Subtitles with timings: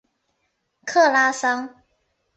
[0.83, 1.83] 克拉桑。